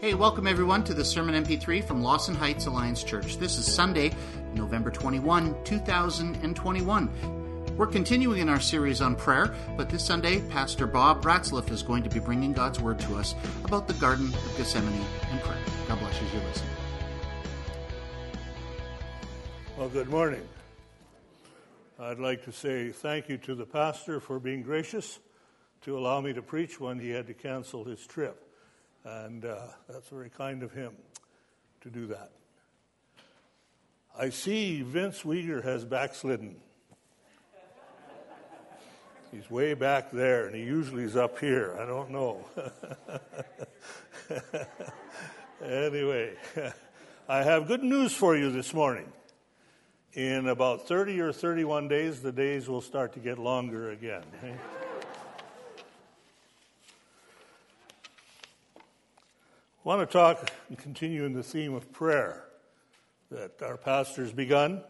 [0.00, 3.36] Hey, welcome everyone to the Sermon MP3 from Lawson Heights Alliance Church.
[3.38, 4.12] This is Sunday,
[4.54, 7.76] November 21, 2021.
[7.76, 12.04] We're continuing in our series on prayer, but this Sunday, Pastor Bob Ratzliff is going
[12.04, 13.34] to be bringing God's Word to us
[13.64, 15.58] about the Garden of Gethsemane and prayer.
[15.88, 16.66] God bless you as you listen.
[19.76, 20.46] Well, good morning.
[21.98, 25.18] I'd like to say thank you to the pastor for being gracious
[25.80, 28.44] to allow me to preach when he had to cancel his trip.
[29.04, 29.58] And uh,
[29.88, 30.92] that's very kind of him
[31.80, 32.30] to do that.
[34.18, 36.56] I see Vince Weger has backslidden.
[39.30, 41.76] He's way back there, and he usually is up here.
[41.78, 42.44] I don't know.
[45.64, 46.32] anyway,
[47.28, 49.12] I have good news for you this morning.
[50.14, 54.24] In about 30 or 31 days, the days will start to get longer again.
[59.88, 62.44] I want to talk and continue in the theme of prayer
[63.30, 64.82] that our pastor's begun.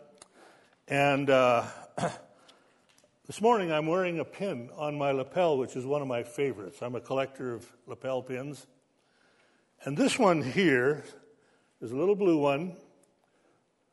[0.89, 1.67] And uh,
[3.29, 6.79] this morning I'm wearing a pin on my lapel, which is one of my favorites.
[6.83, 8.67] I'm a collector of lapel pins.
[9.85, 11.05] And this one here
[11.81, 12.75] is a little blue one,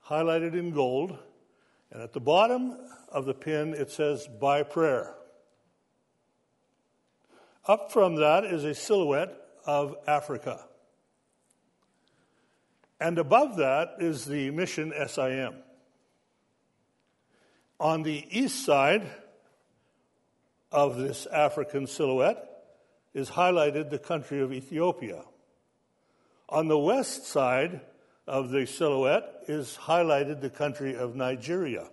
[0.07, 1.15] highlighted in gold.
[1.91, 5.13] And at the bottom of the pin, it says, by prayer.
[7.67, 9.37] Up from that is a silhouette
[9.67, 10.65] of Africa.
[12.99, 15.55] And above that is the mission SIM.
[17.79, 19.09] On the east side
[20.71, 22.43] of this African silhouette
[23.13, 25.23] is highlighted the country of Ethiopia.
[26.49, 27.81] On the west side
[28.27, 31.89] of the silhouette is highlighted the country of Nigeria.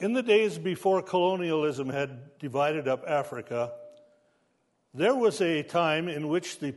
[0.00, 3.72] In the days before colonialism had divided up Africa,
[4.92, 6.74] there was a time in which the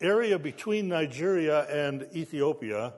[0.00, 2.94] area between Nigeria and Ethiopia,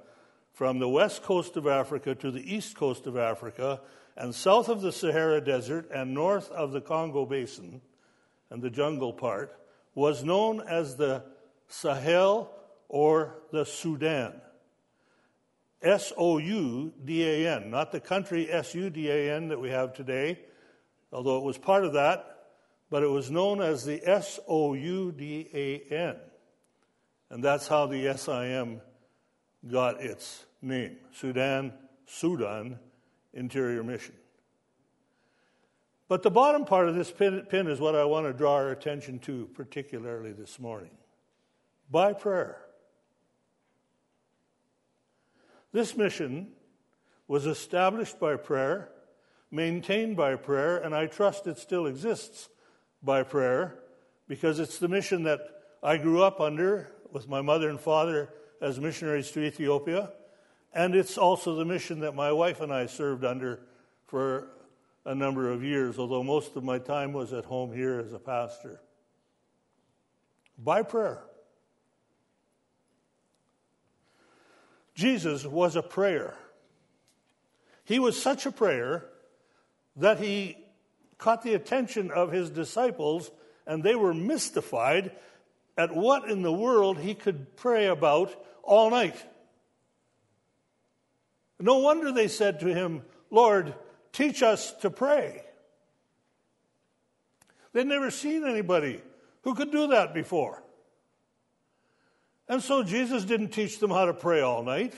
[0.52, 3.81] from the west coast of Africa to the east coast of Africa,
[4.16, 7.82] and south of the Sahara Desert and north of the Congo Basin
[8.48, 9.54] and the jungle part,
[9.94, 11.25] was known as the
[11.69, 12.50] Sahel
[12.88, 14.41] or the Sudan.
[15.82, 19.60] S O U D A N, not the country S U D A N that
[19.60, 20.38] we have today,
[21.12, 22.47] although it was part of that,
[22.88, 26.16] but it was known as the S O U D A N.
[27.31, 28.81] And that's how the SIM
[29.69, 31.72] got its name Sudan,
[32.06, 32.78] Sudan
[33.32, 34.14] Interior Mission.
[36.09, 38.70] But the bottom part of this pin, pin, is what I want to draw our
[38.70, 40.92] attention to, particularly this morning.
[41.91, 42.60] By prayer.
[45.72, 46.53] This mission
[47.26, 48.88] was established by prayer,
[49.50, 52.48] maintained by prayer, and I trust it still exists
[53.03, 53.81] by prayer
[54.28, 55.41] because it's the mission that
[55.82, 58.28] I grew up under with my mother and father
[58.61, 60.11] as missionaries to Ethiopia.
[60.72, 63.61] And it's also the mission that my wife and I served under
[64.06, 64.49] for
[65.05, 68.19] a number of years, although most of my time was at home here as a
[68.19, 68.81] pastor.
[70.59, 71.22] By prayer.
[74.94, 76.34] Jesus was a prayer.
[77.84, 79.06] He was such a prayer
[79.97, 80.56] that he
[81.19, 83.31] caught the attention of his disciples,
[83.67, 85.12] and they were mystified
[85.76, 89.16] at what in the world he could pray about all night.
[91.59, 93.75] No wonder they said to him, Lord,
[94.12, 95.42] teach us to pray.
[97.72, 99.03] They'd never seen anybody
[99.42, 100.62] who could do that before.
[102.48, 104.94] And so Jesus didn't teach them how to pray all night.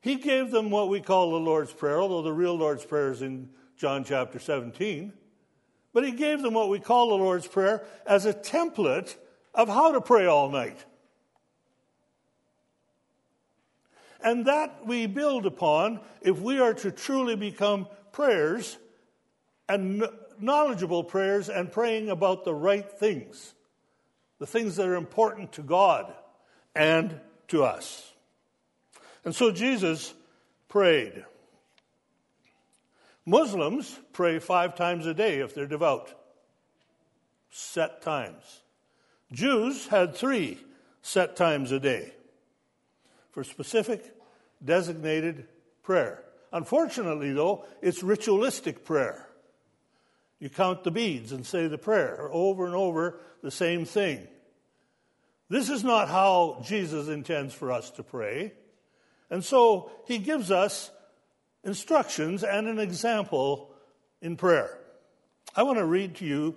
[0.00, 3.22] He gave them what we call the Lord's Prayer, although the real Lord's Prayer is
[3.22, 5.12] in John chapter 17.
[5.92, 9.16] But he gave them what we call the Lord's Prayer as a template
[9.56, 10.84] of how to pray all night.
[14.22, 18.76] And that we build upon if we are to truly become prayers
[19.68, 20.06] and
[20.38, 23.54] knowledgeable prayers and praying about the right things,
[24.38, 26.14] the things that are important to God
[26.74, 27.18] and
[27.48, 28.12] to us.
[29.24, 30.12] And so Jesus
[30.68, 31.24] prayed.
[33.24, 36.14] Muslims pray five times a day if they're devout,
[37.50, 38.62] set times.
[39.32, 40.58] Jews had three
[41.02, 42.12] set times a day
[43.30, 44.14] for specific
[44.64, 45.46] designated
[45.82, 46.22] prayer.
[46.52, 49.28] Unfortunately, though, it's ritualistic prayer.
[50.38, 54.26] You count the beads and say the prayer over and over, the same thing.
[55.48, 58.52] This is not how Jesus intends for us to pray.
[59.30, 60.90] And so he gives us
[61.64, 63.70] instructions and an example
[64.20, 64.78] in prayer.
[65.54, 66.56] I want to read to you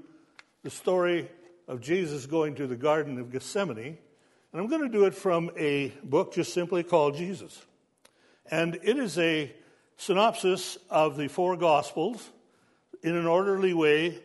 [0.63, 1.29] the story
[1.69, 3.77] of Jesus going to the Garden of Gethsemane
[4.51, 7.63] And I'm going to do it from a book just simply called Jesus.
[8.49, 9.53] And it is a
[9.95, 12.31] synopsis of the four Gospels
[13.03, 14.17] in an orderly way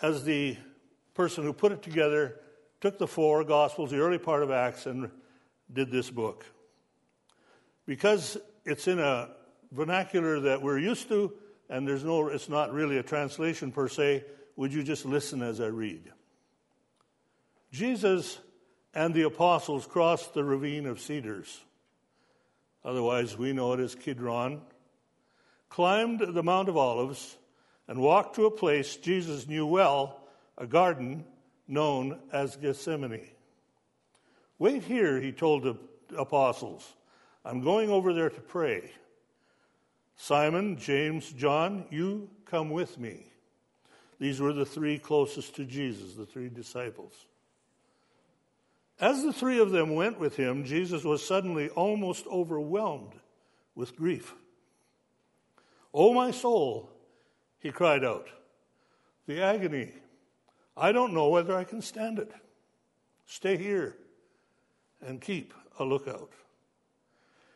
[0.00, 0.56] as the
[1.14, 2.36] person who put it together
[2.80, 5.10] took the four Gospels, the early part of Acts, and
[5.72, 6.46] did this book.
[7.84, 9.30] Because it's in a
[9.72, 11.32] vernacular that we're used to,
[11.68, 14.24] and there's no, it's not really a translation per se,
[14.54, 16.12] would you just listen as I read?
[17.70, 18.38] Jesus
[18.92, 21.60] and the apostles crossed the ravine of cedars,
[22.84, 24.62] otherwise we know it as Kidron,
[25.68, 27.36] climbed the Mount of Olives,
[27.86, 30.20] and walked to a place Jesus knew well,
[30.58, 31.24] a garden
[31.66, 33.28] known as Gethsemane.
[34.58, 35.76] Wait here, he told the
[36.16, 36.86] apostles.
[37.44, 38.90] I'm going over there to pray.
[40.16, 43.24] Simon, James, John, you come with me.
[44.18, 47.14] These were the three closest to Jesus, the three disciples.
[49.00, 53.14] As the three of them went with him, Jesus was suddenly almost overwhelmed
[53.74, 54.34] with grief.
[55.94, 56.90] Oh, my soul,
[57.58, 58.28] he cried out,
[59.26, 59.92] the agony.
[60.76, 62.30] I don't know whether I can stand it.
[63.26, 63.96] Stay here
[65.00, 66.32] and keep a lookout.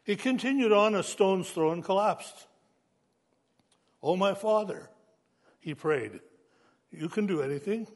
[0.02, 2.46] He continued on a stone's throw and collapsed.
[4.02, 4.88] Oh, my Father,
[5.60, 6.20] he prayed,
[6.90, 7.86] you can do anything.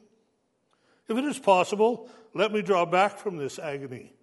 [1.09, 4.13] If it is possible, let me draw back from this agony.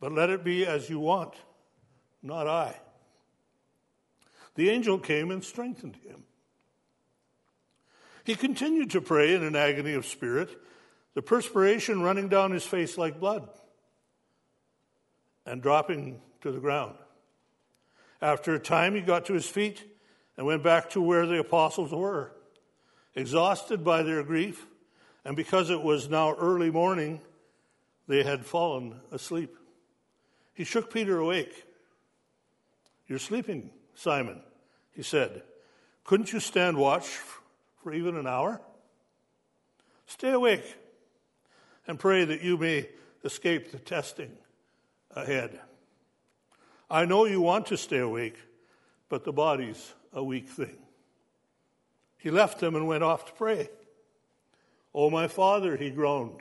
[0.00, 1.34] But let it be as you want,
[2.22, 2.74] not I.
[4.54, 6.24] The angel came and strengthened him.
[8.24, 10.56] He continued to pray in an agony of spirit,
[11.12, 13.48] the perspiration running down his face like blood
[15.44, 16.96] and dropping to the ground.
[18.22, 19.84] After a time, he got to his feet
[20.38, 22.32] and went back to where the apostles were.
[23.14, 24.66] Exhausted by their grief,
[25.24, 27.20] and because it was now early morning,
[28.06, 29.56] they had fallen asleep.
[30.52, 31.64] He shook Peter awake.
[33.06, 34.40] You're sleeping, Simon,
[34.92, 35.42] he said.
[36.04, 37.06] Couldn't you stand watch
[37.82, 38.60] for even an hour?
[40.06, 40.76] Stay awake
[41.86, 42.88] and pray that you may
[43.24, 44.30] escape the testing
[45.10, 45.58] ahead.
[46.90, 48.36] I know you want to stay awake,
[49.08, 50.76] but the body's a weak thing.
[52.18, 53.68] He left them and went off to pray.
[54.94, 56.40] Oh, my Father, he groaned,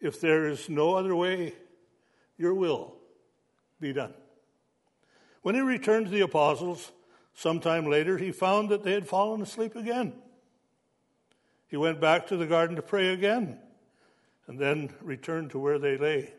[0.00, 1.54] if there is no other way,
[2.38, 2.94] your will
[3.80, 4.14] be done.
[5.42, 6.92] When he returned to the apostles,
[7.34, 10.14] sometime later, he found that they had fallen asleep again.
[11.66, 13.58] He went back to the garden to pray again
[14.46, 16.32] and then returned to where they lay.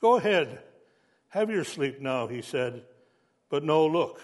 [0.00, 0.60] Go ahead,
[1.30, 2.84] have your sleep now, he said.
[3.50, 4.20] But no, look,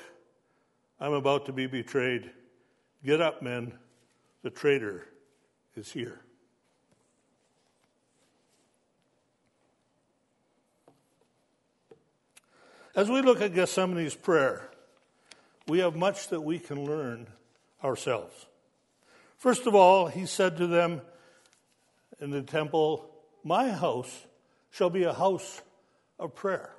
[1.00, 2.30] I'm about to be betrayed.
[3.04, 3.72] Get up, men.
[4.42, 5.06] The traitor
[5.76, 6.20] is here.
[12.94, 14.68] As we look at Gethsemane's prayer,
[15.66, 17.26] we have much that we can learn
[17.82, 18.46] ourselves.
[19.38, 21.00] First of all, he said to them
[22.20, 23.10] in the temple,
[23.42, 24.26] My house
[24.70, 25.62] shall be a house
[26.18, 26.70] of prayer.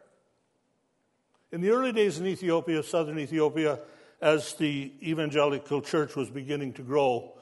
[1.51, 3.79] In the early days in Ethiopia, southern Ethiopia,
[4.21, 7.33] as the evangelical church was beginning to grow,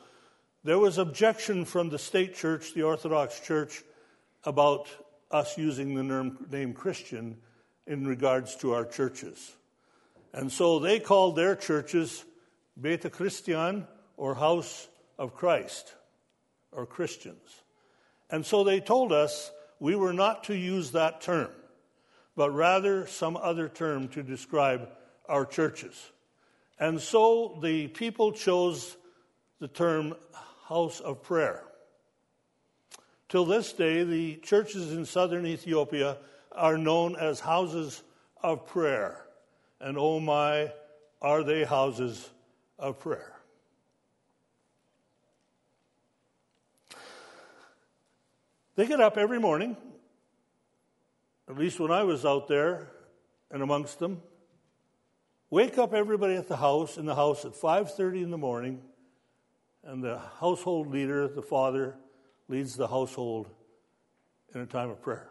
[0.63, 3.83] there was objection from the state church, the Orthodox Church,
[4.43, 4.87] about
[5.31, 7.37] us using the name Christian
[7.87, 9.55] in regards to our churches.
[10.33, 12.23] And so they called their churches
[12.79, 13.87] Beta Christian
[14.17, 14.87] or House
[15.17, 15.93] of Christ
[16.71, 17.63] or Christians.
[18.29, 21.49] And so they told us we were not to use that term,
[22.35, 24.89] but rather some other term to describe
[25.27, 26.11] our churches.
[26.79, 28.95] And so the people chose
[29.59, 30.15] the term
[30.71, 31.65] house of prayer.
[33.27, 36.17] Till this day, the churches in southern Ethiopia
[36.53, 38.01] are known as houses
[38.41, 39.25] of prayer.
[39.81, 40.71] And oh my,
[41.21, 42.29] are they houses
[42.79, 43.33] of prayer?
[48.77, 49.75] They get up every morning,
[51.49, 52.87] at least when I was out there
[53.51, 54.21] and amongst them,
[55.49, 58.81] wake up everybody at the house in the house at 5:30 in the morning
[59.83, 61.95] and the household leader, the father,
[62.47, 63.49] leads the household
[64.53, 65.29] in a time of prayer.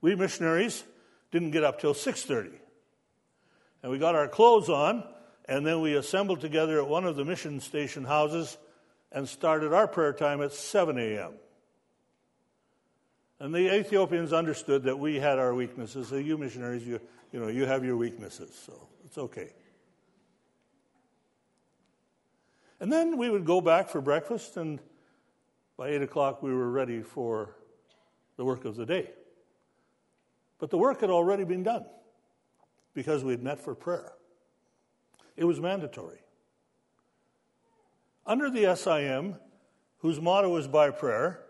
[0.00, 0.84] We missionaries
[1.30, 2.58] didn't get up till 6:30.
[3.82, 5.04] And we got our clothes on
[5.48, 8.58] and then we assembled together at one of the mission station houses
[9.10, 11.32] and started our prayer time at 7 a.m.
[13.40, 16.08] And the Ethiopians understood that we had our weaknesses.
[16.08, 17.00] So you missionaries, you,
[17.32, 19.52] you know, you have your weaknesses, so it's okay.
[22.80, 24.80] And then we would go back for breakfast, and
[25.76, 27.56] by 8 o'clock we were ready for
[28.36, 29.10] the work of the day.
[30.58, 31.86] But the work had already been done
[32.94, 34.12] because we had met for prayer.
[35.36, 36.18] It was mandatory.
[38.26, 39.36] Under the SIM,
[39.98, 41.40] whose motto is by prayer,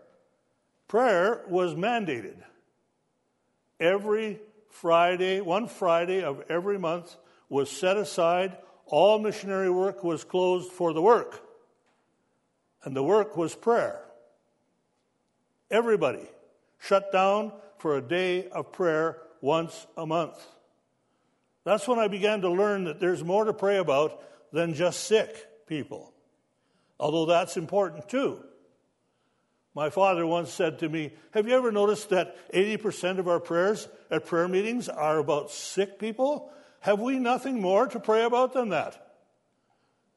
[0.87, 2.37] prayer was mandated.
[3.79, 7.15] Every Friday, one Friday of every month,
[7.49, 8.57] was set aside.
[8.89, 11.41] All missionary work was closed for the work.
[12.83, 14.01] And the work was prayer.
[15.69, 16.27] Everybody
[16.79, 20.43] shut down for a day of prayer once a month.
[21.63, 25.67] That's when I began to learn that there's more to pray about than just sick
[25.67, 26.13] people,
[26.99, 28.43] although that's important too.
[29.75, 33.87] My father once said to me, Have you ever noticed that 80% of our prayers
[34.09, 36.51] at prayer meetings are about sick people?
[36.81, 39.05] Have we nothing more to pray about than that?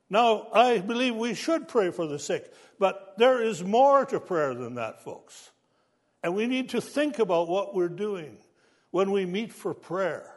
[0.08, 4.54] Now, I believe we should pray for the sick, but there is more to prayer
[4.54, 5.50] than that, folks.
[6.22, 8.36] And we need to think about what we're doing
[8.90, 10.30] when we meet for prayer.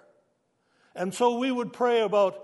[0.96, 2.42] And so we would pray about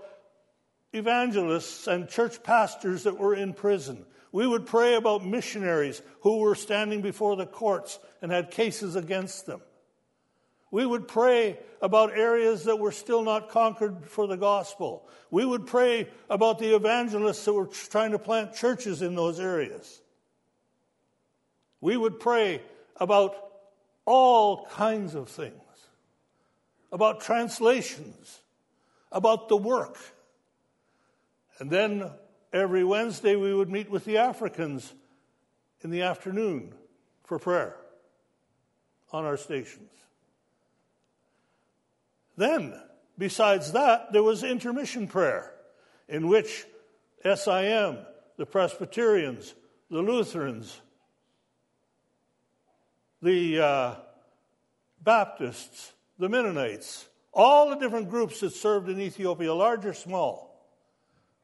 [0.92, 4.04] evangelists and church pastors that were in prison.
[4.30, 9.46] We would pray about missionaries who were standing before the courts and had cases against
[9.46, 9.62] them.
[10.72, 15.06] We would pray about areas that were still not conquered for the gospel.
[15.30, 20.00] We would pray about the evangelists that were trying to plant churches in those areas.
[21.82, 22.62] We would pray
[22.96, 23.36] about
[24.06, 25.52] all kinds of things,
[26.90, 28.40] about translations,
[29.10, 29.98] about the work.
[31.58, 32.10] And then
[32.50, 34.94] every Wednesday we would meet with the Africans
[35.82, 36.72] in the afternoon
[37.24, 37.76] for prayer
[39.12, 39.90] on our stations.
[42.36, 42.74] Then,
[43.18, 45.52] besides that, there was intermission prayer,
[46.08, 46.64] in which
[47.24, 47.98] SIM,
[48.36, 49.54] the Presbyterians,
[49.90, 50.80] the Lutherans,
[53.20, 53.94] the uh,
[55.02, 60.52] Baptists, the Mennonites, all the different groups that served in Ethiopia, large or small,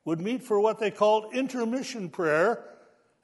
[0.05, 2.65] would meet for what they called intermission prayer,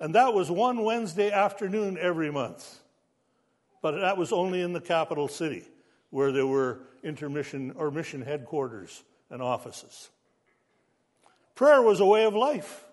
[0.01, 2.81] and that was one Wednesday afternoon every month.
[3.83, 5.65] But that was only in the capital city,
[6.15, 10.11] where there were intermission or mission headquarters and offices.
[11.57, 12.85] Prayer was a way of life.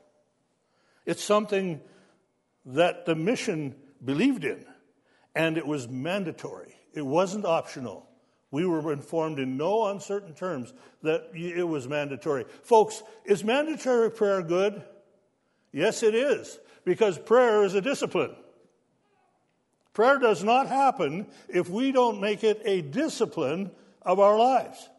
[1.05, 1.81] It's something
[2.65, 4.65] that the mission believed in,
[5.35, 6.73] and it was mandatory.
[6.95, 8.09] It wasn't optional.
[8.49, 10.73] We were informed in no uncertain terms
[11.03, 12.45] that it was mandatory.
[12.63, 14.81] Folks, is mandatory prayer good?
[15.71, 18.35] Yes, it is, because prayer is a discipline.
[19.93, 23.71] Prayer does not happen if we don't make it a discipline
[24.01, 24.89] of our lives.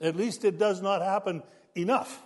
[0.00, 1.42] At least it does not happen
[1.74, 2.20] enough.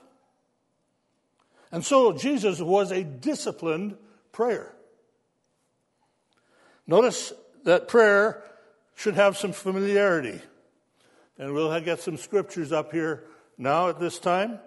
[1.71, 3.97] And so Jesus was a disciplined
[4.33, 4.75] prayer.
[6.87, 7.33] Notice
[7.65, 8.43] that prayer
[8.95, 10.41] should have some familiarity.
[11.39, 13.25] And we'll get some scriptures up here
[13.57, 14.59] now at this time.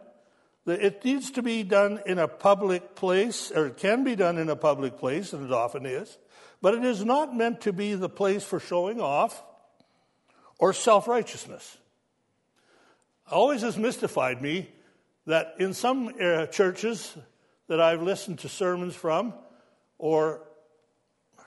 [0.66, 4.50] It needs to be done in a public place, or it can be done in
[4.50, 6.18] a public place, and it often is,
[6.62, 9.44] but it is not meant to be the place for showing off
[10.60, 11.78] or self righteousness.
[13.30, 14.70] Always has mystified me
[15.26, 17.16] that in some uh, churches
[17.68, 19.34] that I've listened to sermons from
[19.98, 20.42] or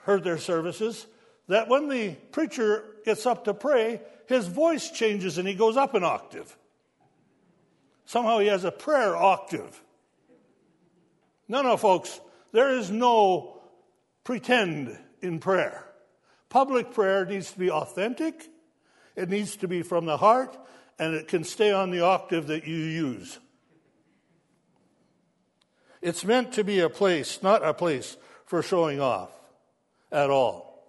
[0.03, 1.05] heard their services,
[1.47, 5.93] that when the preacher gets up to pray, his voice changes and he goes up
[5.93, 6.57] an octave.
[8.05, 9.81] Somehow he has a prayer octave.
[11.47, 12.19] No, no, folks,
[12.51, 13.61] there is no
[14.23, 15.85] pretend in prayer.
[16.47, 18.47] Public prayer needs to be authentic,
[19.15, 20.57] it needs to be from the heart,
[20.97, 23.39] and it can stay on the octave that you use.
[26.01, 28.15] It's meant to be a place, not a place
[28.45, 29.31] for showing off
[30.11, 30.83] at all.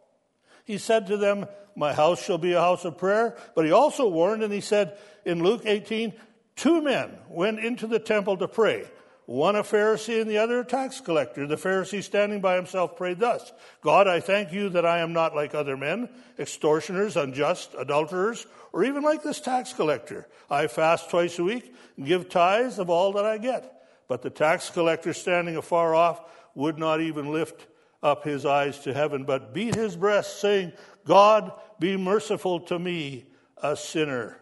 [0.65, 3.37] He said to them, My house shall be a house of prayer.
[3.55, 6.13] But he also warned, and he said in Luke 18,
[6.57, 8.85] Two men went into the temple to pray,
[9.27, 11.47] one a Pharisee and the other a tax collector.
[11.47, 13.53] The Pharisee, standing by himself, prayed thus
[13.83, 18.85] God, I thank you that I am not like other men, extortioners, unjust, adulterers, or
[18.85, 20.27] even like this tax collector.
[20.49, 23.73] I fast twice a week and give tithes of all that I get.
[24.09, 26.23] But the tax collector, standing afar off,
[26.55, 27.67] would not even lift
[28.03, 30.73] up his eyes to heaven, but beat his breast, saying,
[31.05, 33.27] God, be merciful to me,
[33.63, 34.39] a sinner.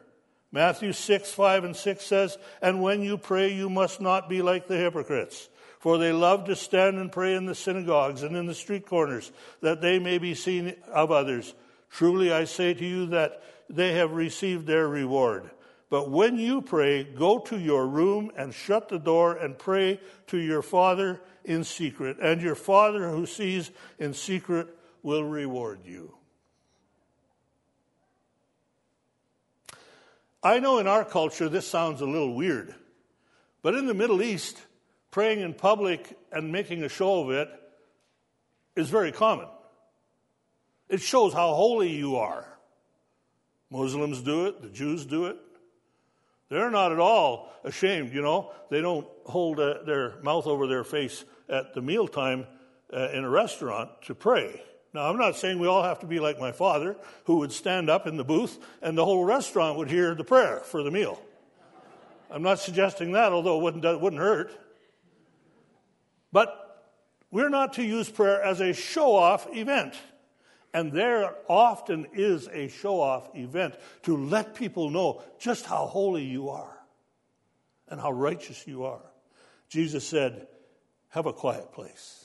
[0.55, 4.69] Matthew 6, 5 and 6 says, And when you pray, you must not be like
[4.69, 5.49] the hypocrites,
[5.81, 9.33] for they love to stand and pray in the synagogues and in the street corners,
[9.63, 11.53] that they may be seen of others.
[11.91, 15.51] Truly I say to you that they have received their reward.
[15.91, 20.39] But when you pray, go to your room and shut the door and pray to
[20.39, 22.19] your Father in secret.
[22.23, 24.69] And your Father who sees in secret
[25.03, 26.15] will reward you.
[30.45, 32.75] I know in our culture this sounds a little weird,
[33.63, 34.61] but in the Middle East,
[35.11, 37.49] praying in public and making a show of it
[38.77, 39.49] is very common.
[40.91, 42.47] It shows how holy you are.
[43.71, 45.39] Muslims do it, the Jews do it.
[46.51, 48.53] They're not at all ashamed, you know.
[48.71, 52.47] They don't hold uh, their mouth over their face at the mealtime
[52.93, 54.63] uh, in a restaurant to pray.
[54.95, 57.91] Now, I'm not saying we all have to be like my father, who would stand
[57.91, 61.21] up in the booth and the whole restaurant would hear the prayer for the meal.
[62.31, 64.53] I'm not suggesting that, although it wouldn't, it wouldn't hurt.
[66.33, 66.93] But
[67.33, 69.95] we're not to use prayer as a show off event.
[70.73, 73.75] And there often is a show off event
[74.05, 76.79] to let people know just how holy you are
[77.89, 79.03] and how righteous you are.
[79.69, 80.47] Jesus said,
[81.11, 82.24] Have a quiet place.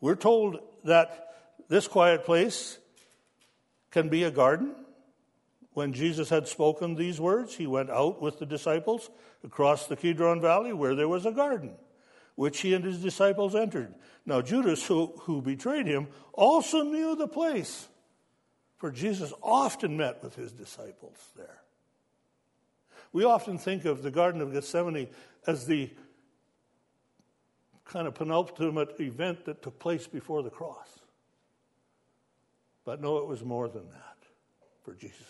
[0.00, 1.34] We're told that
[1.68, 2.78] this quiet place
[3.90, 4.74] can be a garden.
[5.72, 9.10] When Jesus had spoken these words, he went out with the disciples
[9.44, 11.76] across the Kidron Valley where there was a garden
[12.38, 13.92] which he and his disciples entered.
[14.24, 17.88] Now, Judas, who, who betrayed him, also knew the place,
[18.76, 21.62] for Jesus often met with his disciples there.
[23.12, 25.08] We often think of the Garden of Gethsemane
[25.48, 25.90] as the
[27.88, 30.88] kind of penultimate event that took place before the cross.
[32.84, 34.16] But no, it was more than that
[34.84, 35.24] for Jesus.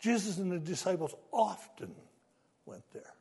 [0.00, 1.94] Jesus and the disciples often
[2.66, 3.14] went there.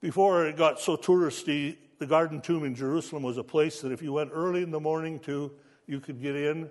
[0.00, 4.02] Before it got so touristy, the Garden Tomb in Jerusalem was a place that if
[4.02, 5.50] you went early in the morning to,
[5.86, 6.68] you could get in.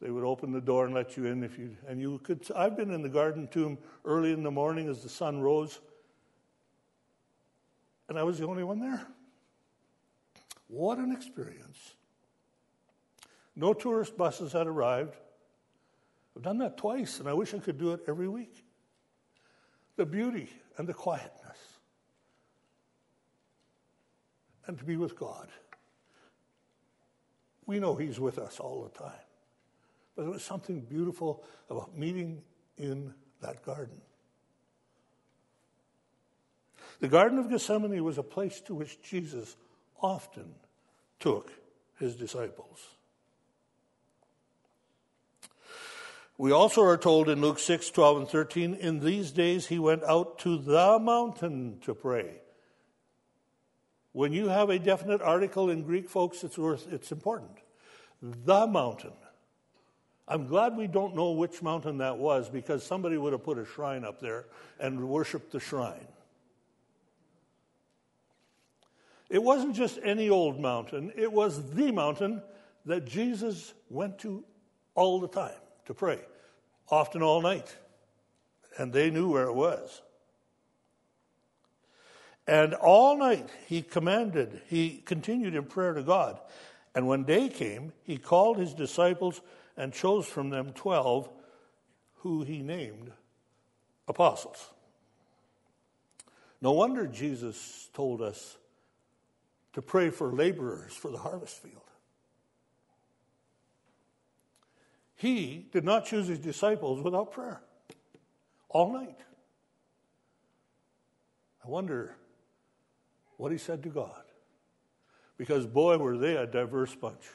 [0.00, 2.46] They would open the door and let you in if you and you could.
[2.54, 5.80] I've been in the Garden Tomb early in the morning as the sun rose,
[8.08, 9.06] and I was the only one there.
[10.68, 11.94] What an experience!
[13.54, 15.16] No tourist buses had arrived.
[16.36, 18.64] I've done that twice, and I wish I could do it every week.
[19.96, 21.56] The beauty and the quietness
[24.66, 25.48] and to be with God.
[27.66, 29.20] We know He's with us all the time.
[30.14, 32.42] But there was something beautiful about meeting
[32.78, 34.00] in that garden.
[37.00, 39.56] The Garden of Gethsemane was a place to which Jesus
[40.00, 40.54] often
[41.20, 41.52] took
[41.98, 42.88] his disciples.
[46.38, 50.04] We also are told in Luke 6 12 and 13, in these days he went
[50.04, 52.40] out to the mountain to pray.
[54.12, 57.58] When you have a definite article in Greek, folks, it's worth it's important.
[58.22, 59.12] The mountain.
[60.28, 63.64] I'm glad we don't know which mountain that was because somebody would have put a
[63.64, 64.46] shrine up there
[64.80, 66.08] and worshiped the shrine.
[69.28, 72.42] It wasn't just any old mountain, it was the mountain
[72.84, 74.44] that Jesus went to
[74.94, 76.20] all the time to pray,
[76.88, 77.76] often all night.
[78.78, 80.02] And they knew where it was.
[82.46, 86.38] And all night he commanded, he continued in prayer to God.
[86.94, 89.40] And when day came, he called his disciples
[89.76, 91.28] and chose from them twelve,
[92.18, 93.12] who he named
[94.06, 94.70] apostles.
[96.60, 98.56] No wonder Jesus told us
[99.76, 101.82] to pray for laborers for the harvest field.
[105.16, 107.60] He did not choose his disciples without prayer
[108.70, 109.18] all night.
[111.62, 112.16] I wonder
[113.36, 114.22] what he said to God.
[115.36, 117.26] Because, boy, were they a diverse bunch.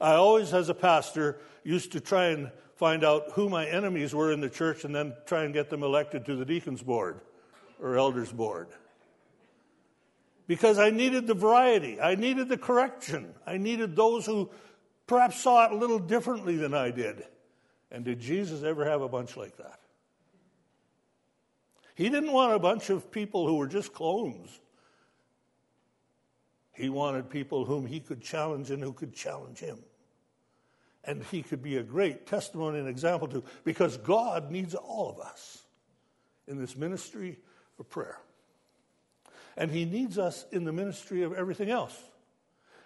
[0.00, 4.30] I always, as a pastor, used to try and find out who my enemies were
[4.30, 7.20] in the church and then try and get them elected to the deacons board
[7.80, 8.68] or elders board.
[10.46, 14.50] Because I needed the variety, I needed the correction, I needed those who
[15.06, 17.24] perhaps saw it a little differently than I did.
[17.90, 19.80] And did Jesus ever have a bunch like that?
[21.94, 24.60] He didn't want a bunch of people who were just clones.
[26.72, 29.78] He wanted people whom he could challenge and who could challenge him.
[31.04, 35.20] And he could be a great testimony and example to, because God needs all of
[35.20, 35.62] us
[36.48, 37.38] in this ministry
[37.78, 38.18] of prayer.
[39.56, 41.96] And he needs us in the ministry of everything else.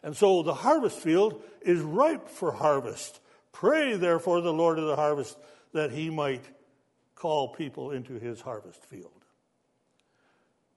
[0.03, 3.21] And so the harvest field is ripe for harvest.
[3.53, 5.37] Pray, therefore, the Lord of the harvest
[5.73, 6.45] that he might
[7.15, 9.11] call people into his harvest field.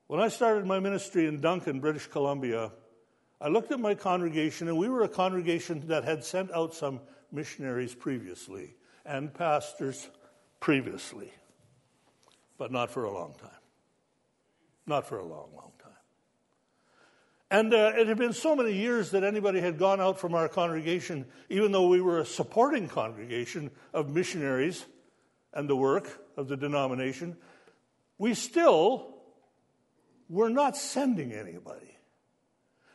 [0.08, 2.72] When I started my ministry in Duncan, British Columbia,
[3.40, 7.00] I looked at my congregation, and we were a congregation that had sent out some
[7.32, 8.76] missionaries previously
[9.06, 10.10] and pastors
[10.60, 11.32] previously,
[12.58, 13.50] but not for a long time.
[14.86, 15.81] Not for a long, long time.
[17.52, 20.48] And uh, it had been so many years that anybody had gone out from our
[20.48, 24.86] congregation, even though we were a supporting congregation of missionaries
[25.54, 27.36] and the work of the denomination,
[28.18, 29.18] we still
[30.30, 31.98] were not sending anybody.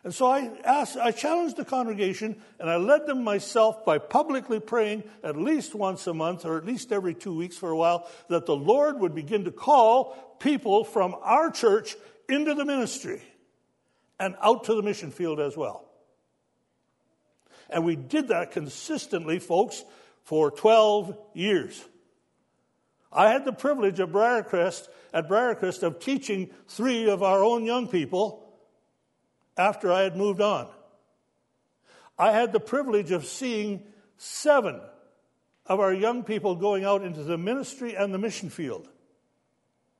[0.05, 4.59] And so I asked, I challenged the congregation and I led them myself by publicly
[4.59, 8.09] praying at least once a month or at least every two weeks for a while
[8.29, 11.95] that the Lord would begin to call people from our church
[12.27, 13.21] into the ministry
[14.19, 15.85] and out to the mission field as well.
[17.69, 19.85] And we did that consistently, folks,
[20.23, 21.85] for 12 years.
[23.13, 27.89] I had the privilege of Briarcrest, at Briarcrest of teaching three of our own young
[27.89, 28.47] people
[29.57, 30.69] after I had moved on.
[32.19, 33.83] I had the privilege of seeing
[34.17, 34.81] seven
[35.67, 38.89] of our young people going out into the ministry and the mission field.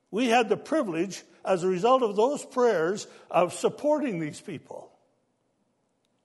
[0.09, 4.91] We had the privilege, as a result of those prayers, of supporting these people.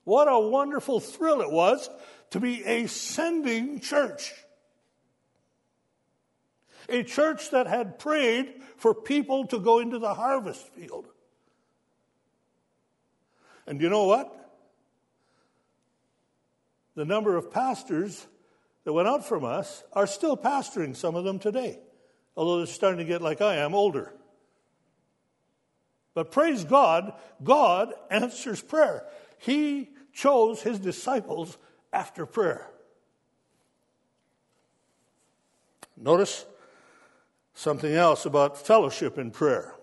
[0.03, 1.89] What a wonderful thrill it was
[2.31, 4.33] to be a sending church.
[6.89, 11.07] A church that had prayed for people to go into the harvest field.
[13.65, 14.39] And you know what?
[16.95, 18.27] The number of pastors
[18.83, 21.79] that went out from us are still pastoring some of them today
[22.35, 24.13] although they're starting to get like I am, older.
[26.13, 29.05] But praise God, God answers prayer.
[29.39, 31.57] He chose his disciples
[31.91, 32.69] after prayer.
[35.97, 36.45] Notice
[37.53, 39.73] something else about fellowship in prayer.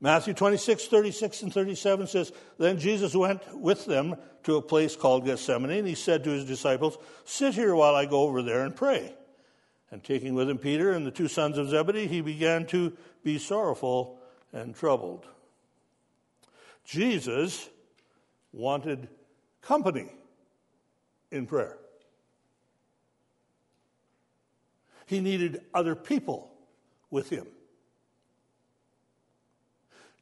[0.00, 5.24] Matthew 26, 36, and 37 says, Then Jesus went with them to a place called
[5.24, 8.76] Gethsemane, and he said to his disciples, Sit here while I go over there and
[8.76, 9.14] pray.
[9.90, 12.92] And taking with him Peter and the two sons of Zebedee, he began to
[13.24, 14.20] be sorrowful
[14.52, 15.26] and troubled.
[16.84, 17.68] Jesus
[18.52, 19.08] wanted
[19.60, 20.10] company
[21.30, 21.76] in prayer.
[25.06, 26.52] He needed other people
[27.10, 27.46] with him.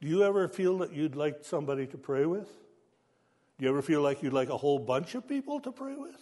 [0.01, 2.49] Do you ever feel that you'd like somebody to pray with?
[3.59, 6.21] Do you ever feel like you'd like a whole bunch of people to pray with?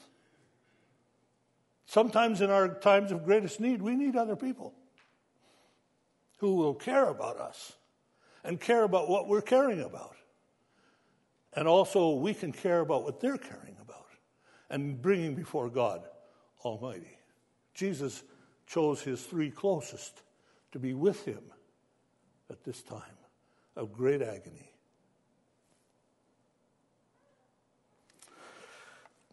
[1.87, 4.73] Sometimes in our times of greatest need, we need other people
[6.39, 7.73] who will care about us
[8.45, 10.17] and care about what we're caring about.
[11.55, 14.07] And also, we can care about what they're caring about
[14.71, 16.03] and bringing before God
[16.65, 17.19] Almighty.
[17.75, 18.23] Jesus
[18.67, 20.23] chose his three closest
[20.73, 21.43] to be with him
[22.51, 23.03] at this time
[23.77, 24.73] of great agony.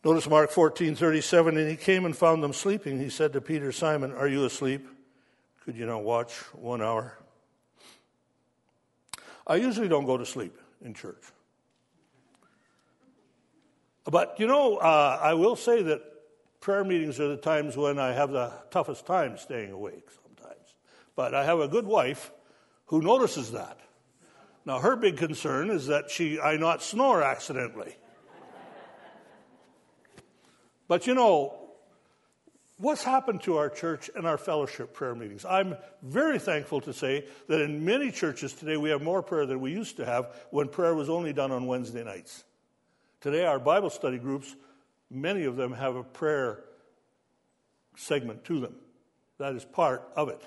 [0.04, 1.58] Notice Mark 14, 37.
[1.58, 3.00] And he came and found them sleeping.
[3.00, 4.88] He said to Peter, Simon, are you asleep?
[5.66, 7.18] Could you not watch one hour?
[9.48, 11.24] I usually don't go to sleep in church.
[14.06, 16.02] But, you know, uh, I will say that
[16.62, 20.76] prayer meetings are the times when I have the toughest time staying awake sometimes.
[21.16, 22.32] But I have a good wife
[22.88, 23.80] who notices that.
[24.66, 27.96] Now, her big concern is that she, I not snore accidentally.
[30.88, 31.69] But you know,
[32.80, 35.46] what's happened to our church and our fellowship prayer meetings?
[35.46, 39.60] I'm very thankful to say that in many churches today we have more prayer than
[39.60, 42.44] we used to have when prayer was only done on Wednesday nights.
[43.22, 44.56] Today, our Bible study groups,
[45.12, 46.64] many of them have a prayer
[47.98, 48.76] segment to them.
[49.40, 50.42] That is part of it.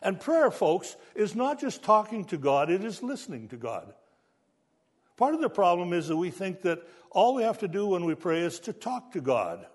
[0.00, 3.92] And prayer, folks, is not just talking to God, it is listening to God.
[5.16, 8.04] Part of the problem is that we think that all we have to do when
[8.04, 9.66] we pray is to talk to God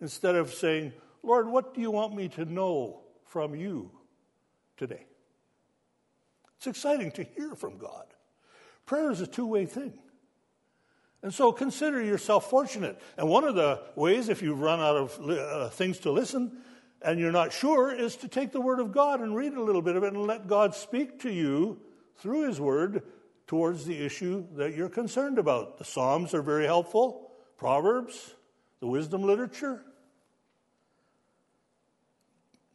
[0.00, 3.90] instead of saying, Lord, what do you want me to know from you
[4.76, 5.04] today?
[6.58, 8.06] It's exciting to hear from God.
[8.86, 9.98] Prayer is a two way thing.
[11.22, 13.00] And so consider yourself fortunate.
[13.16, 16.58] And one of the ways, if you've run out of uh, things to listen
[17.02, 19.82] and you're not sure, is to take the Word of God and read a little
[19.82, 21.80] bit of it and let God speak to you
[22.18, 23.02] through His Word
[23.46, 25.78] towards the issue that you're concerned about.
[25.78, 28.34] The Psalms are very helpful, Proverbs,
[28.80, 29.82] the wisdom literature.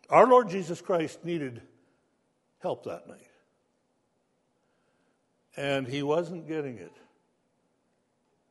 [0.10, 1.62] Our Lord Jesus Christ needed
[2.60, 3.28] help that night.
[5.56, 6.94] And he wasn't getting it.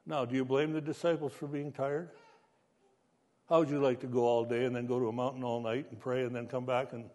[0.06, 2.10] Now, do you blame the disciples for being tired?
[3.48, 5.60] How would you like to go all day and then go to a mountain all
[5.60, 7.10] night and pray and then come back and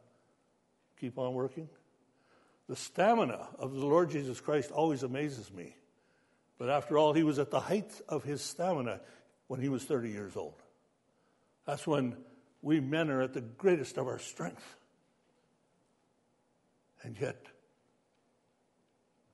[0.99, 1.67] keep on working?
[2.67, 5.75] The stamina of the Lord Jesus Christ always amazes me.
[6.57, 8.99] But after all, he was at the height of his stamina
[9.47, 10.61] when he was 30 years old.
[11.65, 12.17] That's when
[12.61, 14.75] we men are at the greatest of our strength.
[17.03, 17.45] And yet,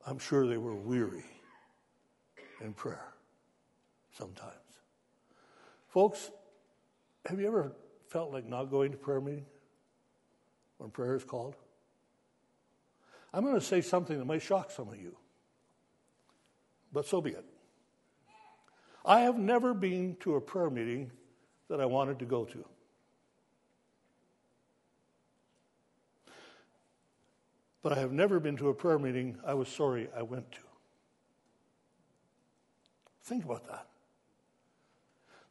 [0.06, 1.24] I'm sure they were weary
[2.60, 3.14] in prayer
[4.12, 4.52] sometimes.
[5.88, 6.30] Folks,
[7.26, 7.72] have you ever
[8.08, 9.46] felt like not going to prayer meeting
[10.78, 11.56] when prayer is called?
[13.32, 15.16] I'm going to say something that might shock some of you,
[16.92, 17.44] but so be it.
[19.04, 21.10] I have never been to a prayer meeting
[21.68, 22.64] that I wanted to go to.
[27.84, 30.58] But I have never been to a prayer meeting I was sorry I went to.
[33.24, 33.86] Think about that.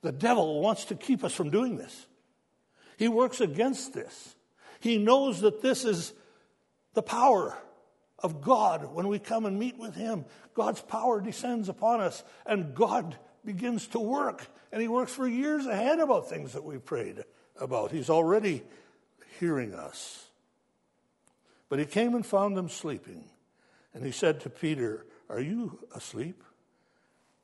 [0.01, 2.07] The devil wants to keep us from doing this.
[2.97, 4.35] He works against this.
[4.79, 6.11] He knows that this is
[6.95, 7.55] the power
[8.17, 10.25] of God when we come and meet with Him.
[10.55, 13.15] God's power descends upon us, and God
[13.45, 14.47] begins to work.
[14.71, 17.25] And He works for years ahead about things that we prayed
[17.61, 17.91] about.
[17.91, 18.63] He's already
[19.39, 20.31] hearing us.
[21.73, 23.23] But He came and found them sleeping.
[23.95, 26.43] And He said to Peter, Are you asleep?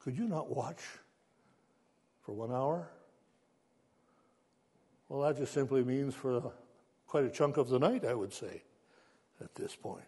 [0.01, 0.83] Could you not watch
[2.21, 2.87] for one hour?
[5.07, 6.51] Well, that just simply means for
[7.07, 8.61] quite a chunk of the night, I would say,
[9.41, 10.03] at this point.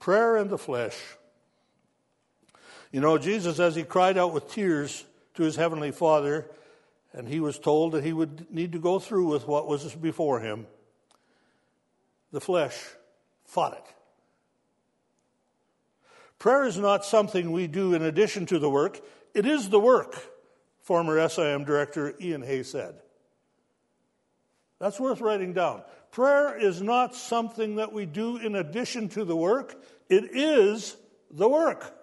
[0.00, 0.98] Prayer and the flesh.
[2.92, 5.04] You know, Jesus, as he cried out with tears
[5.34, 6.46] to his heavenly Father,
[7.12, 10.40] and he was told that he would need to go through with what was before
[10.40, 10.66] him,
[12.32, 12.76] the flesh
[13.44, 13.84] fought it.
[16.38, 19.00] Prayer is not something we do in addition to the work,
[19.34, 20.16] it is the work,
[20.82, 22.96] former SIM director Ian Hay said.
[24.78, 25.82] That's worth writing down.
[26.10, 30.96] Prayer is not something that we do in addition to the work, it is
[31.30, 31.94] the work.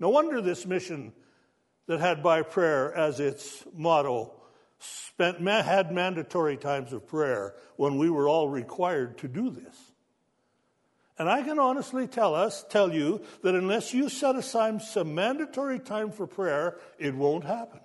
[0.00, 1.12] No wonder this mission
[1.86, 4.33] that had by prayer as its motto
[4.84, 9.92] spent, had mandatory times of prayer when we were all required to do this.
[11.18, 15.78] And I can honestly tell us, tell you, that unless you set aside some mandatory
[15.78, 17.80] time for prayer, it won't happen.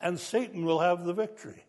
[0.00, 1.64] And Satan will have the victory.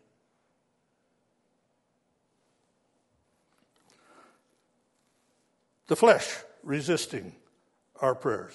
[5.88, 7.34] The flesh resisting
[8.00, 8.54] our prayers.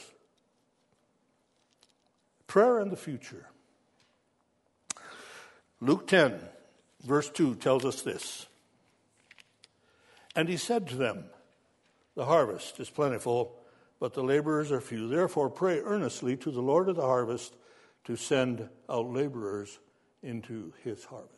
[2.47, 3.49] Prayer and the future.
[5.85, 6.39] Luke 10,
[7.03, 8.47] verse 2 tells us this.
[10.35, 11.25] And he said to them,
[12.15, 13.55] the harvest is plentiful,
[13.99, 15.07] but the laborers are few.
[15.07, 17.55] Therefore, pray earnestly to the Lord of the harvest
[18.05, 19.77] to send out laborers
[20.23, 21.31] into his harvest.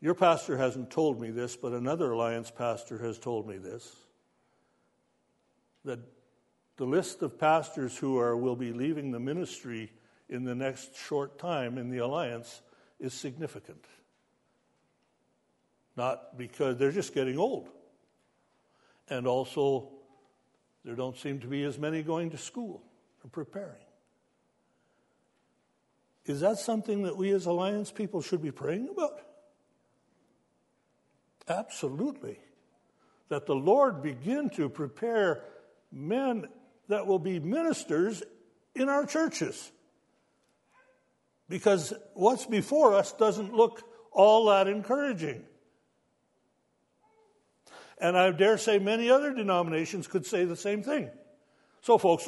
[0.00, 3.94] Your pastor hasn't told me this, but another Alliance pastor has told me this
[5.84, 5.98] that
[6.76, 9.92] the list of pastors who are, will be leaving the ministry
[10.32, 12.62] in the next short time in the Alliance
[12.98, 13.84] is significant.
[15.94, 17.68] Not because they're just getting old
[19.10, 19.90] and also
[20.86, 22.82] there don't seem to be as many going to school
[23.22, 23.84] and preparing.
[26.24, 29.20] Is that something that we as Alliance people should be praying about?
[31.46, 32.38] Absolutely.
[33.28, 35.44] That the Lord begin to prepare
[35.90, 36.46] men
[36.88, 38.22] that will be ministers
[38.74, 39.70] in our churches.
[41.52, 45.44] Because what's before us doesn't look all that encouraging.
[47.98, 51.10] And I dare say many other denominations could say the same thing.
[51.82, 52.26] So, folks,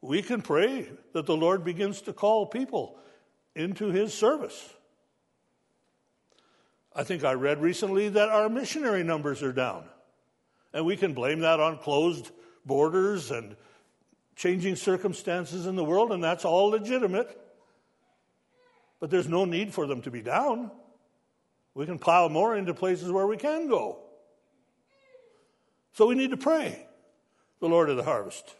[0.00, 2.98] we can pray that the Lord begins to call people
[3.54, 4.72] into his service.
[6.96, 9.84] I think I read recently that our missionary numbers are down.
[10.72, 12.30] And we can blame that on closed
[12.64, 13.56] borders and
[14.36, 17.44] changing circumstances in the world, and that's all legitimate.
[19.00, 20.70] But there's no need for them to be down.
[21.74, 24.00] We can pile more into places where we can go.
[25.92, 26.86] So we need to pray,
[27.60, 28.54] the Lord of the harvest.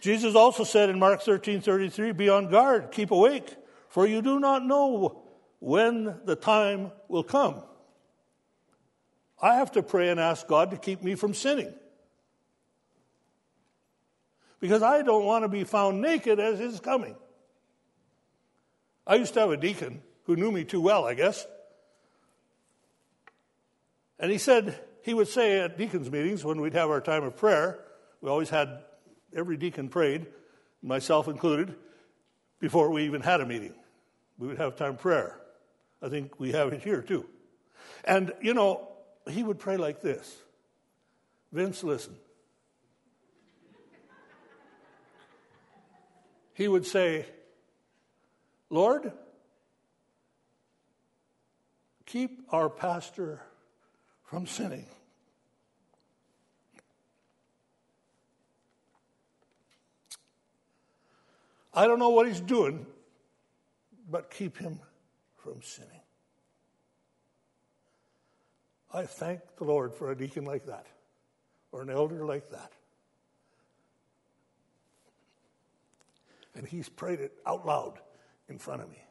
[0.00, 3.54] Jesus also said in Mark 13 33, Be on guard, keep awake,
[3.88, 5.22] for you do not know
[5.60, 7.62] when the time will come.
[9.40, 11.72] I have to pray and ask God to keep me from sinning.
[14.58, 17.16] Because I don't want to be found naked as His coming.
[19.06, 21.46] I used to have a deacon who knew me too well, I guess.
[24.18, 27.36] And he said, he would say at deacons' meetings when we'd have our time of
[27.36, 27.80] prayer,
[28.20, 28.84] we always had
[29.34, 30.26] every deacon prayed,
[30.82, 31.74] myself included,
[32.60, 33.74] before we even had a meeting.
[34.38, 35.40] We would have time prayer.
[36.00, 37.26] I think we have it here too.
[38.04, 38.88] And, you know,
[39.28, 40.36] he would pray like this
[41.52, 42.14] Vince, listen.
[46.54, 47.26] He would say,
[48.72, 49.12] Lord,
[52.06, 53.42] keep our pastor
[54.24, 54.86] from sinning.
[61.74, 62.86] I don't know what he's doing,
[64.10, 64.80] but keep him
[65.36, 65.90] from sinning.
[68.90, 70.86] I thank the Lord for a deacon like that
[71.72, 72.72] or an elder like that.
[76.54, 77.98] And he's prayed it out loud
[78.52, 79.02] in front of me.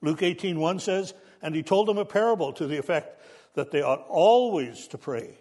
[0.00, 3.20] Luke 18:1 says, "And he told them a parable to the effect
[3.54, 5.36] that they ought always to pray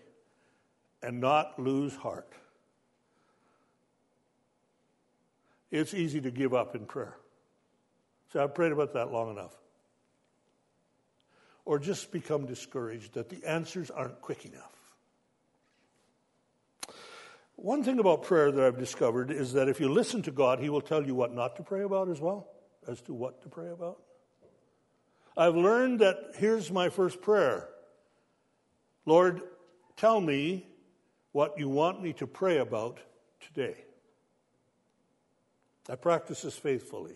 [1.01, 2.33] and not lose heart."
[5.69, 7.17] It's easy to give up in prayer.
[8.29, 9.55] So I've prayed about that long enough
[11.65, 14.76] or just become discouraged that the answers aren't quick enough.
[17.57, 20.69] One thing about prayer that I've discovered is that if you listen to God, He
[20.69, 22.47] will tell you what not to pray about as well,
[22.87, 23.99] as to what to pray about.
[25.35, 27.67] I've learned that here's my first prayer
[29.05, 29.41] Lord,
[29.95, 30.67] tell me
[31.31, 32.99] what you want me to pray about
[33.39, 33.75] today.
[35.89, 37.15] I practice this faithfully.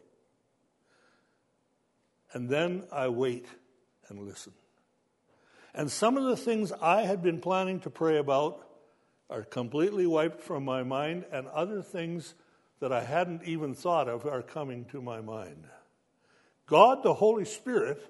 [2.33, 3.45] And then I wait
[4.07, 4.53] and listen.
[5.73, 8.65] And some of the things I had been planning to pray about
[9.31, 12.35] are completely wiped from my mind, and other things
[12.81, 15.63] that I hadn't even thought of are coming to my mind.
[16.65, 18.05] God, the Holy Spirit,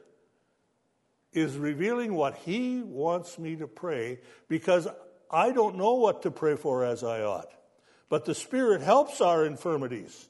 [1.31, 4.87] is revealing what He wants me to pray because
[5.29, 7.49] I don't know what to pray for as I ought.
[8.09, 10.27] But the Spirit helps our infirmities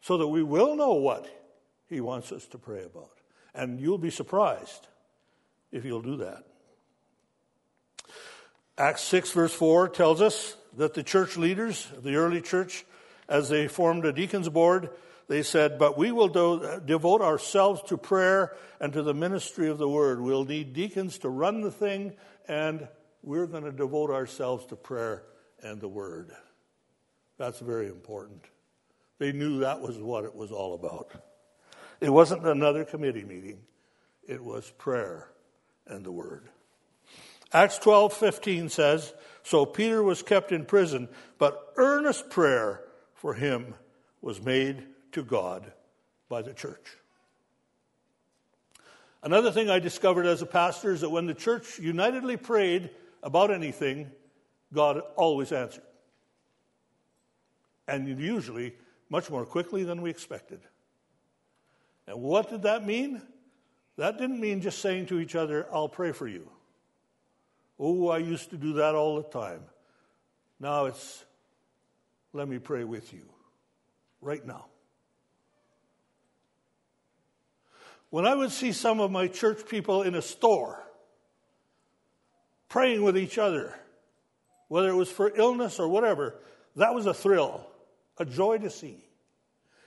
[0.00, 1.28] so that we will know what
[1.88, 3.12] He wants us to pray about.
[3.54, 4.88] And you'll be surprised
[5.70, 6.47] if you'll do that.
[8.78, 12.84] Acts 6, verse 4 tells us that the church leaders the early church,
[13.28, 14.90] as they formed a deacon's board,
[15.26, 19.78] they said, But we will do, devote ourselves to prayer and to the ministry of
[19.78, 20.20] the word.
[20.20, 22.14] We'll need deacons to run the thing,
[22.46, 22.86] and
[23.24, 25.24] we're going to devote ourselves to prayer
[25.60, 26.30] and the word.
[27.36, 28.44] That's very important.
[29.18, 31.10] They knew that was what it was all about.
[32.00, 33.58] It wasn't another committee meeting,
[34.28, 35.28] it was prayer
[35.88, 36.48] and the word.
[37.52, 41.08] Acts 12 15 says, So Peter was kept in prison,
[41.38, 42.82] but earnest prayer
[43.14, 43.74] for him
[44.20, 45.72] was made to God
[46.28, 46.96] by the church.
[49.22, 52.90] Another thing I discovered as a pastor is that when the church unitedly prayed
[53.22, 54.10] about anything,
[54.72, 55.82] God always answered.
[57.88, 58.74] And usually
[59.08, 60.60] much more quickly than we expected.
[62.06, 63.22] And what did that mean?
[63.96, 66.48] That didn't mean just saying to each other, I'll pray for you.
[67.78, 69.62] Oh, I used to do that all the time.
[70.58, 71.24] Now it's,
[72.32, 73.22] let me pray with you
[74.20, 74.66] right now.
[78.10, 80.82] When I would see some of my church people in a store
[82.68, 83.74] praying with each other,
[84.68, 86.34] whether it was for illness or whatever,
[86.76, 87.66] that was a thrill,
[88.18, 89.04] a joy to see.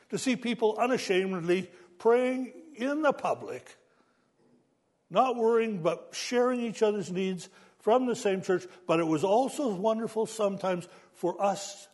[0.09, 3.77] To see people unashamedly praying in the public,
[5.09, 7.49] not worrying, but sharing each other's needs
[7.81, 8.65] from the same church.
[8.87, 11.87] But it was also wonderful sometimes for us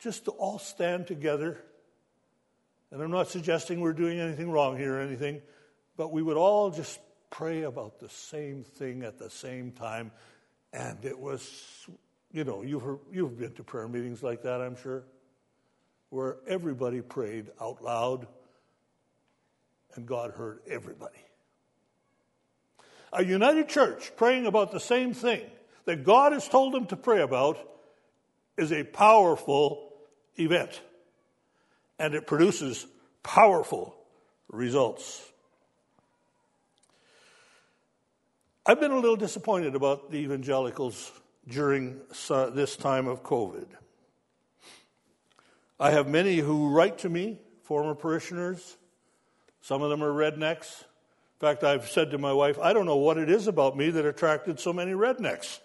[0.00, 1.58] just to all stand together.
[2.90, 5.42] And I'm not suggesting we're doing anything wrong here or anything,
[5.96, 6.98] but we would all just
[7.30, 10.10] pray about the same thing at the same time.
[10.72, 11.86] And it was,
[12.32, 15.04] you know, you've, heard, you've been to prayer meetings like that, I'm sure,
[16.10, 18.26] where everybody prayed out loud
[19.94, 21.18] and God heard everybody.
[23.12, 25.42] A united church praying about the same thing
[25.86, 27.58] that God has told them to pray about
[28.56, 29.92] is a powerful
[30.36, 30.82] event,
[31.98, 32.86] and it produces
[33.22, 33.96] powerful
[34.48, 35.24] results.
[38.66, 41.10] I've been a little disappointed about the evangelicals
[41.48, 42.00] during
[42.52, 43.66] this time of COVID.
[45.80, 48.76] I have many who write to me, former parishioners,
[49.62, 50.84] some of them are rednecks.
[51.40, 53.90] In fact, I've said to my wife, I don't know what it is about me
[53.90, 55.60] that attracted so many rednecks.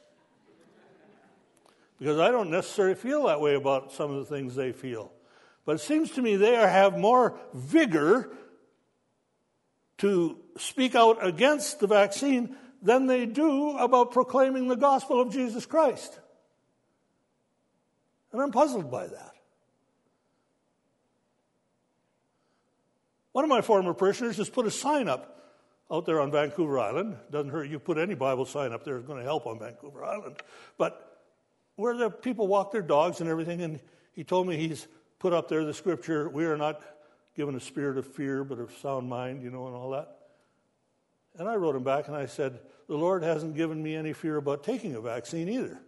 [1.98, 5.12] Because I don't necessarily feel that way about some of the things they feel.
[5.66, 8.30] But it seems to me they have more vigor
[10.00, 15.66] to speak out against the vaccine than they do about proclaiming the gospel of Jesus
[15.66, 16.20] Christ.
[18.32, 19.32] And I'm puzzled by that.
[23.32, 25.34] One of my former parishioners just put a sign up
[25.92, 27.18] out there on Vancouver Island.
[27.32, 30.04] Doesn't hurt you put any Bible sign up there, it's going to help on Vancouver
[30.04, 30.38] Island.
[30.78, 31.22] But
[31.76, 33.80] where the people walk their dogs and everything, and
[34.14, 34.88] he told me he's
[35.20, 36.82] put up there the scripture, we are not
[37.36, 40.18] given a spirit of fear, but of sound mind, you know, and all that.
[41.38, 44.38] And I wrote him back and I said, The Lord hasn't given me any fear
[44.38, 45.80] about taking a vaccine either.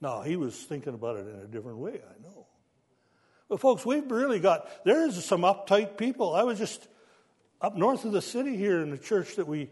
[0.00, 2.46] No, he was thinking about it in a different way, I know.
[3.48, 6.34] But, folks, we've really got, there's some uptight people.
[6.34, 6.88] I was just
[7.62, 9.70] up north of the city here in the church that we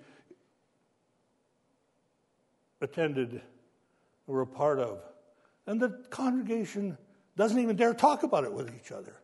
[2.80, 3.42] attended,
[4.26, 5.00] were a part of.
[5.66, 6.96] And the congregation
[7.36, 9.14] doesn't even dare talk about it with each other.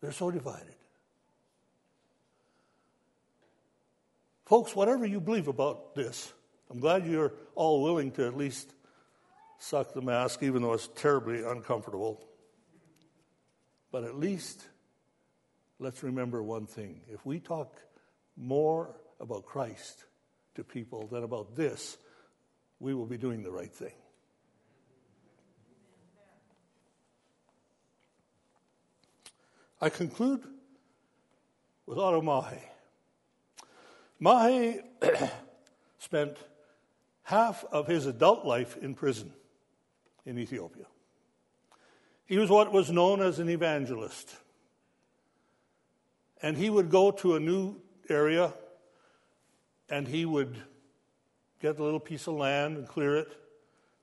[0.00, 0.74] They're so divided.
[4.46, 6.32] Folks, whatever you believe about this,
[6.70, 8.72] I'm glad you're all willing to at least
[9.58, 12.24] suck the mask, even though it's terribly uncomfortable.
[13.90, 14.62] But at least
[15.78, 17.00] let's remember one thing.
[17.08, 17.80] If we talk
[18.36, 20.04] more about Christ
[20.54, 21.98] to people than about this,
[22.80, 23.92] we will be doing the right thing.
[29.80, 30.42] I conclude
[31.86, 32.60] with Otto Mahe.
[34.18, 34.80] Mahe
[35.98, 36.36] spent
[37.22, 39.32] half of his adult life in prison
[40.26, 40.86] in Ethiopia.
[42.26, 44.36] He was what was known as an evangelist.
[46.42, 47.76] And he would go to a new
[48.08, 48.52] area
[49.90, 50.56] and he would
[51.60, 53.32] get a little piece of land and clear it,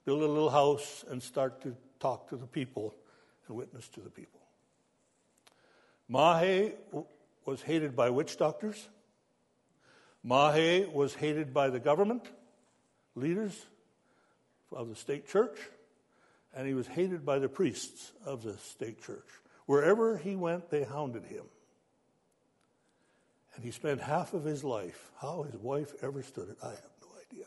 [0.03, 2.93] build a little house, and start to talk to the people
[3.47, 4.41] and witness to the people.
[6.09, 6.73] Mahe
[7.45, 8.89] was hated by witch doctors.
[10.23, 12.27] Mahe was hated by the government,
[13.15, 13.65] leaders
[14.71, 15.57] of the state church,
[16.55, 19.27] and he was hated by the priests of the state church.
[19.65, 21.45] Wherever he went, they hounded him.
[23.55, 26.91] And he spent half of his life, how his wife ever stood it, I have
[27.01, 27.45] no idea,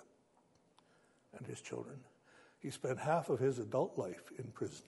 [1.36, 1.98] and his children.
[2.61, 4.84] He spent half of his adult life in prison.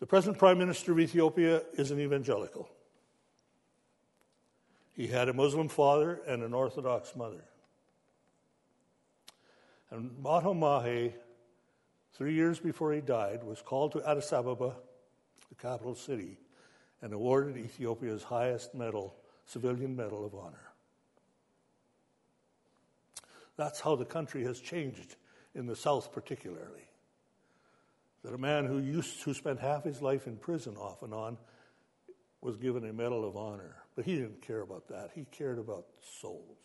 [0.00, 2.68] The present Prime Minister of Ethiopia is an evangelical.
[4.92, 7.44] He had a Muslim father and an Orthodox mother.
[9.90, 11.14] And Mahe,
[12.12, 14.74] three years before he died, was called to Addis Ababa,
[15.48, 16.36] the capital city,
[17.02, 19.14] and awarded Ethiopia's highest medal,
[19.46, 20.72] civilian medal of honor.
[23.56, 25.16] That's how the country has changed
[25.54, 26.88] in the South, particularly
[28.24, 31.36] that a man who used who spent half his life in prison off and on
[32.40, 33.76] was given a medal of honor.
[33.94, 35.10] But he didn't care about that.
[35.14, 35.86] He cared about
[36.18, 36.58] souls.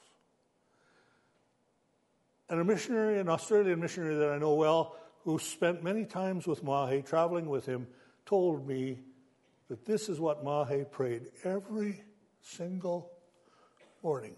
[2.49, 6.63] And a missionary, an Australian missionary that I know well, who spent many times with
[6.63, 7.87] Mahe, traveling with him,
[8.25, 8.99] told me
[9.69, 12.03] that this is what Mahe prayed every
[12.41, 13.11] single
[14.03, 14.35] morning.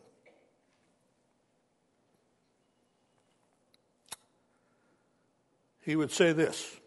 [5.82, 6.78] He would say this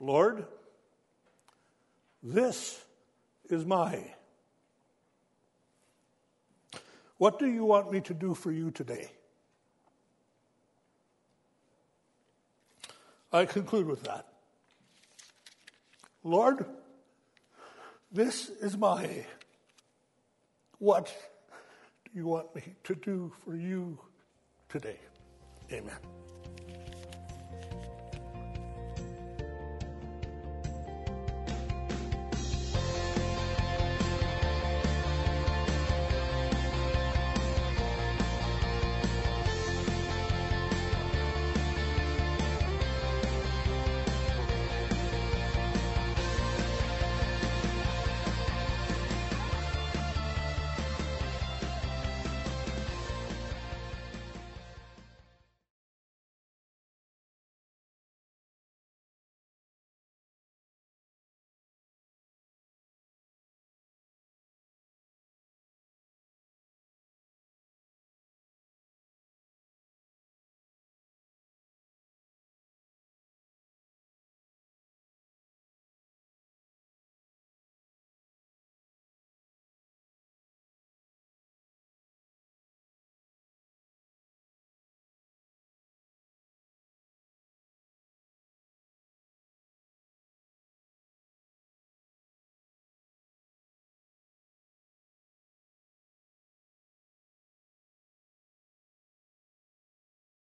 [0.00, 0.46] Lord,
[2.22, 2.82] this
[3.48, 4.12] is my.
[7.18, 9.10] What do you want me to do for you today?
[13.32, 14.26] I conclude with that.
[16.22, 16.64] Lord,
[18.10, 19.26] this is my.
[20.78, 21.06] What
[22.04, 23.98] do you want me to do for you
[24.68, 24.98] today?
[25.72, 25.98] Amen.